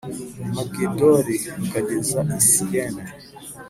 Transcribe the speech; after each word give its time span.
I 0.47 0.49
migidoli 0.55 1.35
r 1.39 1.45
ukageza 1.63 2.19
i 2.41 2.41
siyene 2.49 3.03